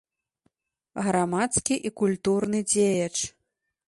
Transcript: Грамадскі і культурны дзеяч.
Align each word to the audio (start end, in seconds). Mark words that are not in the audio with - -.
Грамадскі 1.07 1.75
і 1.89 1.91
культурны 2.01 2.59
дзеяч. 2.73 3.11